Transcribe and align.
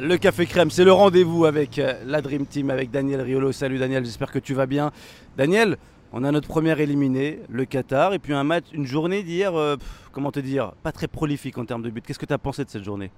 Le 0.00 0.16
Café 0.16 0.46
Crème, 0.46 0.70
c'est 0.70 0.84
le 0.84 0.92
rendez-vous 0.92 1.44
avec 1.44 1.80
euh, 1.80 2.00
la 2.04 2.22
Dream 2.22 2.46
Team, 2.46 2.70
avec 2.70 2.92
Daniel 2.92 3.20
Riolo. 3.20 3.50
Salut 3.50 3.78
Daniel, 3.78 4.04
j'espère 4.04 4.30
que 4.30 4.38
tu 4.38 4.54
vas 4.54 4.66
bien. 4.66 4.92
Daniel, 5.36 5.76
on 6.12 6.22
a 6.22 6.30
notre 6.30 6.46
première 6.46 6.78
éliminé, 6.78 7.40
le 7.48 7.64
Qatar, 7.64 8.14
et 8.14 8.20
puis 8.20 8.32
un 8.32 8.44
match, 8.44 8.66
une 8.72 8.86
journée 8.86 9.24
d'hier, 9.24 9.56
euh, 9.56 9.76
comment 10.12 10.30
te 10.30 10.38
dire, 10.38 10.72
pas 10.84 10.92
très 10.92 11.08
prolifique 11.08 11.58
en 11.58 11.64
termes 11.64 11.82
de 11.82 11.90
buts. 11.90 12.00
Qu'est-ce 12.00 12.18
que 12.20 12.26
tu 12.26 12.32
as 12.32 12.38
pensé 12.38 12.64
de 12.64 12.70
cette 12.70 12.84
journée? 12.84 13.10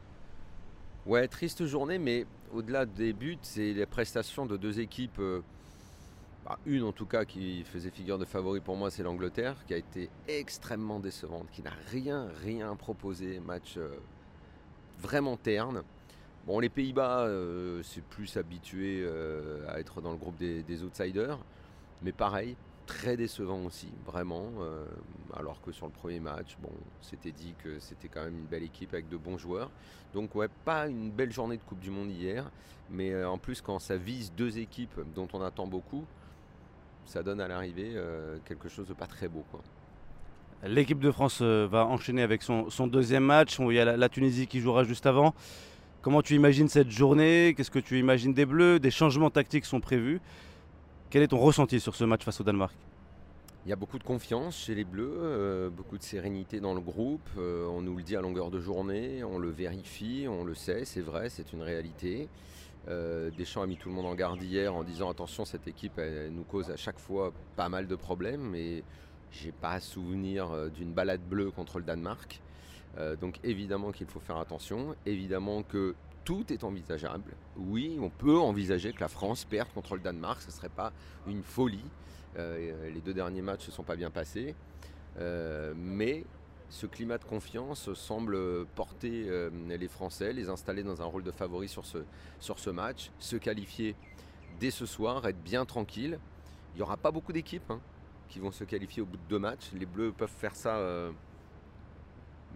Ouais, 1.04 1.28
triste 1.28 1.66
journée, 1.66 1.98
mais 1.98 2.24
au-delà 2.54 2.86
des 2.86 3.12
buts, 3.12 3.36
c'est 3.42 3.74
les 3.74 3.84
prestations 3.84 4.46
de 4.46 4.56
deux 4.56 4.80
équipes. 4.80 5.18
euh, 5.18 5.42
bah, 6.46 6.58
une 6.64 6.84
en 6.84 6.92
tout 6.92 7.06
cas 7.06 7.26
qui 7.26 7.62
faisait 7.64 7.90
figure 7.90 8.16
de 8.16 8.24
favori 8.24 8.60
pour 8.60 8.76
moi, 8.76 8.90
c'est 8.90 9.02
l'Angleterre, 9.02 9.56
qui 9.66 9.74
a 9.74 9.76
été 9.76 10.08
extrêmement 10.28 10.98
décevante, 10.98 11.48
qui 11.52 11.62
n'a 11.62 11.74
rien, 11.90 12.28
rien 12.42 12.74
proposé. 12.74 13.38
Match 13.38 13.78
vraiment 15.02 15.36
terne. 15.36 15.82
Bon, 16.46 16.58
les 16.58 16.70
Pays-Bas, 16.70 17.26
euh, 17.26 17.82
c'est 17.82 18.02
plus 18.02 18.36
habitué 18.38 19.02
euh, 19.04 19.68
à 19.68 19.78
être 19.78 20.00
dans 20.00 20.10
le 20.10 20.16
groupe 20.16 20.38
des, 20.38 20.82
outsiders, 20.82 21.38
mais 22.02 22.12
pareil, 22.12 22.56
très 22.86 23.16
décevant 23.16 23.62
aussi, 23.66 23.88
vraiment. 24.06 24.46
euh, 24.60 24.86
alors 25.36 25.60
que 25.60 25.70
sur 25.70 25.86
le 25.86 25.92
premier 25.92 26.18
match, 26.18 26.56
bon, 26.62 26.72
c'était 27.02 27.30
dit 27.30 27.54
que 27.62 27.78
c'était 27.78 28.08
quand 28.08 28.24
même 28.24 28.38
une 28.38 28.46
belle 28.46 28.62
équipe 28.62 28.94
avec 28.94 29.08
de 29.08 29.18
bons 29.18 29.36
joueurs. 29.36 29.70
Donc 30.14 30.34
ouais, 30.34 30.48
pas 30.64 30.88
une 30.88 31.10
belle 31.10 31.30
journée 31.30 31.58
de 31.58 31.62
Coupe 31.62 31.80
du 31.80 31.90
Monde 31.90 32.10
hier, 32.10 32.50
mais 32.90 33.22
en 33.22 33.38
plus 33.38 33.60
quand 33.60 33.78
ça 33.78 33.96
vise 33.96 34.32
deux 34.32 34.58
équipes 34.58 34.98
dont 35.14 35.28
on 35.34 35.42
attend 35.42 35.66
beaucoup, 35.66 36.04
ça 37.04 37.22
donne 37.22 37.40
à 37.40 37.48
l'arrivée 37.48 37.94
quelque 38.44 38.68
chose 38.68 38.88
de 38.88 38.94
pas 38.94 39.06
très 39.06 39.28
beau. 39.28 39.44
L'équipe 40.64 40.98
de 40.98 41.12
France 41.12 41.42
va 41.42 41.86
enchaîner 41.86 42.22
avec 42.22 42.42
son, 42.42 42.86
deuxième 42.88 43.24
match. 43.24 43.58
Il 43.60 43.72
y 43.72 43.78
a 43.78 43.96
la 43.96 44.08
Tunisie 44.08 44.48
qui 44.48 44.58
jouera 44.58 44.82
juste 44.82 45.06
avant. 45.06 45.32
Comment 46.02 46.22
tu 46.22 46.34
imagines 46.34 46.66
cette 46.66 46.90
journée? 46.90 47.52
Qu'est-ce 47.54 47.70
que 47.70 47.78
tu 47.78 47.98
imagines 47.98 48.32
des 48.32 48.46
Bleus? 48.46 48.80
Des 48.80 48.90
changements 48.90 49.28
tactiques 49.28 49.66
sont 49.66 49.80
prévus. 49.80 50.18
Quel 51.10 51.22
est 51.22 51.28
ton 51.28 51.36
ressenti 51.36 51.78
sur 51.78 51.94
ce 51.94 52.04
match 52.04 52.24
face 52.24 52.40
au 52.40 52.44
Danemark? 52.44 52.74
Il 53.66 53.68
y 53.68 53.72
a 53.74 53.76
beaucoup 53.76 53.98
de 53.98 54.04
confiance 54.04 54.56
chez 54.56 54.74
les 54.74 54.84
Bleus, 54.84 55.12
euh, 55.12 55.68
beaucoup 55.68 55.98
de 55.98 56.02
sérénité 56.02 56.58
dans 56.58 56.72
le 56.72 56.80
groupe. 56.80 57.28
euh, 57.36 57.66
on 57.66 57.82
nous 57.82 57.94
le 57.98 58.02
dit 58.02 58.16
à 58.16 58.22
longueur 58.22 58.50
de 58.50 58.60
journée, 58.60 59.22
on 59.24 59.38
le 59.38 59.50
vérifie, 59.50 60.24
on 60.26 60.42
le 60.42 60.54
sait, 60.54 60.86
c'est 60.86 61.02
vrai, 61.02 61.28
c'est 61.28 61.52
une 61.52 61.60
réalité. 61.60 62.30
Euh, 62.88 63.30
Deschamps 63.36 63.60
a 63.60 63.66
mis 63.66 63.76
tout 63.76 63.90
le 63.90 63.94
monde 63.94 64.06
en 64.06 64.14
garde 64.14 64.42
hier 64.42 64.74
en 64.74 64.84
disant 64.84 65.10
attention, 65.10 65.44
cette 65.44 65.68
équipe 65.68 66.00
nous 66.30 66.44
cause 66.44 66.70
à 66.70 66.76
chaque 66.76 66.98
fois 66.98 67.34
pas 67.56 67.68
mal 67.68 67.86
de 67.86 67.94
problèmes, 67.94 68.40
mais 68.40 68.82
j'ai 69.30 69.52
pas 69.52 69.78
souvenir 69.80 70.70
d'une 70.70 70.94
balade 70.94 71.20
bleue 71.20 71.50
contre 71.50 71.78
le 71.78 71.84
Danemark. 71.84 72.40
Euh, 72.98 73.16
donc 73.16 73.38
évidemment 73.44 73.92
qu'il 73.92 74.06
faut 74.06 74.20
faire 74.20 74.38
attention, 74.38 74.94
évidemment 75.06 75.62
que 75.62 75.94
tout 76.24 76.52
est 76.52 76.64
envisageable. 76.64 77.32
Oui, 77.56 77.98
on 78.00 78.10
peut 78.10 78.38
envisager 78.38 78.92
que 78.92 79.00
la 79.00 79.08
France 79.08 79.44
perde 79.44 79.68
contre 79.72 79.94
le 79.94 80.00
Danemark, 80.00 80.40
ce 80.42 80.48
ne 80.48 80.52
serait 80.52 80.68
pas 80.68 80.92
une 81.26 81.42
folie. 81.42 81.84
Euh, 82.38 82.90
les 82.90 83.00
deux 83.00 83.14
derniers 83.14 83.42
matchs 83.42 83.60
ne 83.60 83.66
se 83.66 83.72
sont 83.72 83.82
pas 83.82 83.96
bien 83.96 84.10
passés. 84.10 84.54
Euh, 85.18 85.72
mais 85.76 86.24
ce 86.68 86.86
climat 86.86 87.18
de 87.18 87.24
confiance 87.24 87.92
semble 87.94 88.64
porter 88.76 89.24
euh, 89.28 89.50
les 89.68 89.88
Français, 89.88 90.32
les 90.32 90.48
installer 90.48 90.82
dans 90.82 91.02
un 91.02 91.04
rôle 91.04 91.24
de 91.24 91.32
favori 91.32 91.68
sur 91.68 91.84
ce, 91.84 92.70
match, 92.70 93.10
se 93.18 93.36
qualifier 93.36 93.96
dès 94.60 94.70
ce 94.70 94.86
soir, 94.86 95.26
être 95.26 95.42
bien 95.42 95.64
tranquille. 95.64 96.18
Il 96.74 96.76
n'y 96.76 96.82
aura 96.82 96.96
pas 96.96 97.10
beaucoup 97.10 97.32
d'équipes 97.32 97.70
hein, 97.70 97.80
qui 98.28 98.38
vont 98.38 98.52
se 98.52 98.62
qualifier 98.62 99.02
au 99.02 99.06
bout 99.06 99.16
de 99.16 99.28
deux 99.28 99.40
matchs. 99.40 99.72
Les 99.74 99.86
Bleus 99.86 100.12
peuvent 100.12 100.30
faire 100.30 100.54
ça 100.54 100.76
euh, 100.76 101.10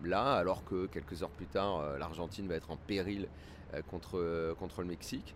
là, 0.05 0.35
alors 0.35 0.65
que 0.65 0.87
quelques 0.87 1.23
heures 1.23 1.31
plus 1.31 1.47
tard, 1.47 1.79
euh, 1.79 1.99
l'Argentine 1.99 2.47
va 2.47 2.55
être 2.55 2.71
en 2.71 2.77
péril 2.77 3.29
euh, 3.73 3.83
contre, 3.83 4.19
euh, 4.19 4.55
contre 4.55 4.81
le 4.81 4.89
Mexique. 4.89 5.35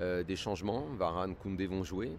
Des 0.00 0.36
changements, 0.36 0.86
Varane, 0.96 1.36
Koundé 1.36 1.66
vont 1.66 1.84
jouer. 1.84 2.16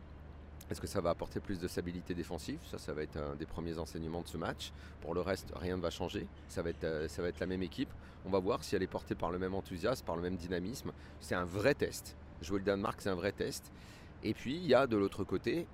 Est-ce 0.70 0.80
que 0.80 0.86
ça 0.86 1.02
va 1.02 1.10
apporter 1.10 1.40
plus 1.40 1.60
de 1.60 1.68
stabilité 1.68 2.14
défensive? 2.14 2.60
Ça, 2.70 2.78
ça 2.78 2.94
va 2.94 3.02
être 3.02 3.18
un 3.18 3.36
des 3.36 3.48
premiers 3.48 3.80
enseignements 3.80 4.22
de 4.22 4.28
ce 4.28 4.38
match. 4.38 4.72
Pour 5.02 5.16
le 5.16 5.22
reste, 5.22 5.52
rien 5.56 5.76
ne 5.76 5.82
va 5.82 5.90
changer. 5.90 6.28
Ça 6.48 6.62
va 6.62 6.70
être, 6.70 7.10
ça 7.10 7.24
va 7.24 7.30
être 7.30 7.40
la 7.40 7.48
même 7.48 7.64
équipe. 7.64 7.90
On 8.28 8.30
va 8.30 8.38
voir 8.38 8.64
si 8.64 8.76
elle 8.76 8.84
est 8.84 8.88
portée 8.88 9.16
par 9.16 9.32
le 9.32 9.40
même 9.40 9.56
enthousiasme, 9.56 10.06
par 10.06 10.16
le 10.16 10.22
même 10.22 10.36
dynamisme. 10.36 10.92
C'est 11.20 11.34
un 11.34 11.46
vrai 11.46 11.74
test. 11.74 12.16
Jouer 12.44 12.60
le 12.60 12.64
Danemark, 12.66 13.02
c'est 13.02 13.10
un 13.10 13.16
vrai 13.16 13.32
test. 13.32 13.72
Et 14.24 14.36
puis, 14.36 14.56
il 14.56 14.68
y 14.68 14.76
a 14.76 14.86
de 14.86 14.96
l'autre 14.96 15.24
côté, 15.24 15.66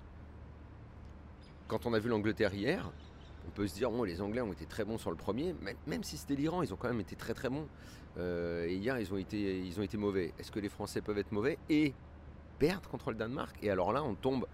quand 1.68 1.86
on 1.86 1.94
a 1.94 2.00
vu 2.00 2.08
l'Angleterre 2.08 2.54
hier, 2.54 2.90
peut 3.60 3.68
se 3.68 3.76
dire, 3.76 3.92
les 4.06 4.22
Anglais 4.22 4.40
ont 4.40 4.54
été 4.54 4.66
très 4.66 4.86
bons 4.86 4.98
sur 4.98 5.10
le 5.10 5.18
premier, 5.18 5.54
mais 5.62 5.76
même 5.86 6.02
si 6.02 6.16
c'était 6.16 6.36
l'Iran, 6.36 6.64
ils 6.64 6.74
ont 6.74 6.78
quand 6.78 6.88
même 6.88 7.02
été 7.02 7.18
très 7.18 7.34
très 7.34 7.50
bons. 7.50 7.68
Euh, 8.18 8.66
et 8.66 8.76
hier, 8.76 8.98
ils 8.98 9.14
ont 9.14 9.18
été, 9.18 9.60
ils 9.60 9.78
ont 9.82 9.84
été 9.84 9.98
mauvais. 9.98 10.34
Est-ce 10.40 10.50
que 10.50 10.62
les 10.62 10.70
Français 10.70 11.02
peuvent 11.02 11.18
être 11.18 11.34
mauvais 11.34 11.58
et 11.70 11.94
perdre 12.58 12.88
contre 12.88 13.12
le 13.12 13.18
Danemark? 13.18 13.58
Et 13.62 13.70
alors 13.70 13.92
là, 13.92 14.02
on 14.02 14.16
tombe 14.16 14.48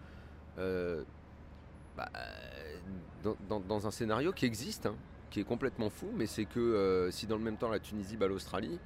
euh, 0.57 1.03
bah, 1.95 2.09
dans, 3.47 3.85
un 3.85 3.91
scénario 3.91 4.33
qui 4.33 4.45
existe, 4.45 4.87
hein, 4.87 4.95
qui 5.29 5.39
est 5.39 5.43
complètement 5.43 5.91
fou, 5.91 6.09
mais 6.15 6.25
c'est 6.25 6.45
que 6.45 6.59
euh, 6.59 7.11
si 7.11 7.27
dans 7.27 7.37
le 7.37 7.43
même 7.43 7.57
temps 7.57 7.69
la 7.69 7.79
Tunisie 7.79 8.17
bat 8.17 8.27
l'Australie, 8.27 8.79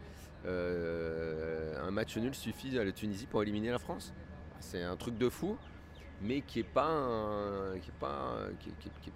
un 0.45 1.91
match 1.91 2.17
nul 2.17 2.35
suffit 2.35 2.77
à 2.77 2.83
la 2.83 2.91
Tunisie 2.91 3.25
pour 3.25 3.41
éliminer 3.41 3.71
la 3.71 3.79
France. 3.79 4.13
C'est 4.59 4.83
un 4.83 4.97
truc 4.97 5.17
de 5.17 5.29
fou, 5.29 5.55
mais 6.21 6.41
qui 6.41 6.59
est 6.59 6.63
pas, 6.63 6.85
un- 6.87 7.77
qui 7.79 7.89
est 7.89 7.99
pas, 7.99 8.37
qui 8.59 8.69
qui 8.79 8.87
est- 8.87 8.91
qui 9.01 9.09
est- 9.09 9.13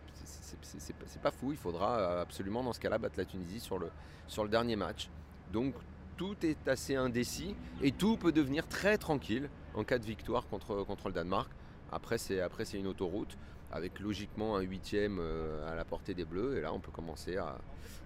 c'est- 0.80 0.94
pas- 0.94 1.30
pas 1.30 1.32
fou. 1.32 1.52
Il 1.52 1.58
faudra 1.58 2.22
absolument 2.22 2.64
dans 2.64 2.74
ce 2.74 2.80
cas-là 2.80 2.98
battre 2.98 3.16
la 3.18 3.26
Tunisie 3.26 3.60
sur 3.60 3.78
le, 3.80 3.90
sur 4.28 4.44
le 4.44 4.50
dernier 4.50 4.76
match. 4.76 5.10
Donc 5.52 5.74
tout 6.18 6.36
est 6.44 6.68
assez 6.68 6.96
indécis 6.96 7.56
et 7.82 7.92
tout 7.92 8.18
peut 8.18 8.32
devenir 8.32 8.68
très 8.68 8.98
tranquille 8.98 9.50
en 9.74 9.84
cas 9.84 9.98
de 10.00 10.06
victoire 10.06 10.48
contre, 10.48 10.84
contre 10.86 11.08
le 11.08 11.14
Danemark. 11.14 11.50
Après 11.92 12.18
c'est, 12.18 12.40
après, 12.40 12.66
c'est 12.66 12.80
une 12.80 12.88
autoroute 12.88 13.38
avec 13.72 14.00
logiquement 14.00 14.56
un 14.56 14.62
huitième 14.62 15.18
euh, 15.20 15.72
à 15.72 15.76
la 15.76 15.84
portée 15.86 16.14
des 16.14 16.26
Bleus 16.26 16.58
et 16.58 16.62
là 16.62 16.72
on 16.74 16.80
peut 16.80 16.92
commencer 16.92 17.38
à, 17.38 17.56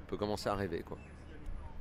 on 0.06 0.10
peut 0.10 0.18
commencer 0.18 0.50
à 0.50 0.56
rêver. 0.56 0.82
Quoi. 0.86 0.98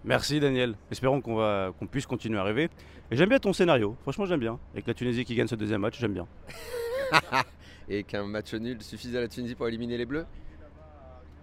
Merci 0.04 0.38
Daniel. 0.41 0.75
Espérons 0.91 1.21
qu'on 1.21 1.37
va, 1.37 1.72
qu'on 1.78 1.87
puisse 1.87 2.06
continuer 2.06 2.38
à 2.38 2.44
rêver. 2.44 2.69
Et 3.10 3.16
j'aime 3.16 3.28
bien 3.28 3.38
ton 3.38 3.53
scénario. 3.53 3.97
Franchement, 4.03 4.27
j'aime 4.27 4.41
bien. 4.41 4.59
Avec 4.72 4.87
la 4.87 4.94
Tunisie 4.94 5.25
qui 5.25 5.34
gagne 5.34 5.47
ce 5.48 5.54
deuxième 5.56 5.81
match, 5.81 5.98
j'aime 5.98 6.12
bien. 6.12 6.27
Et 7.88 8.02
qu'un 8.04 8.24
match 8.24 8.54
nul 8.54 8.82
suffise 8.82 9.14
à 9.16 9.20
la 9.20 9.28
Tunisie 9.28 9.54
pour 9.54 9.68
éliminer 9.68 9.96
les 9.96 10.06
Bleus, 10.06 10.26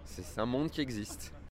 c'est 0.05 0.39
un 0.39 0.45
monde 0.45 0.69
qui 0.69 0.81
existe. 0.81 1.33